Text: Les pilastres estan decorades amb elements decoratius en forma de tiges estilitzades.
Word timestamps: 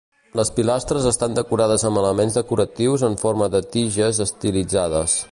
Les 0.37 0.49
pilastres 0.59 1.03
estan 1.09 1.35
decorades 1.39 1.83
amb 1.89 2.01
elements 2.03 2.37
decoratius 2.39 3.03
en 3.11 3.19
forma 3.25 3.51
de 3.57 3.61
tiges 3.77 4.23
estilitzades. 4.29 5.19